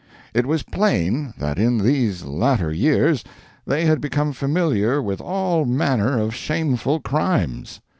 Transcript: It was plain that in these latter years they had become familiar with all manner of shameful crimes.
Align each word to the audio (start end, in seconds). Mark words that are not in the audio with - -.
It 0.33 0.47
was 0.47 0.63
plain 0.63 1.31
that 1.37 1.59
in 1.59 1.77
these 1.77 2.23
latter 2.23 2.71
years 2.73 3.23
they 3.67 3.85
had 3.85 4.01
become 4.01 4.33
familiar 4.33 4.99
with 4.99 5.21
all 5.21 5.63
manner 5.63 6.17
of 6.17 6.33
shameful 6.33 6.99
crimes. 7.01 7.81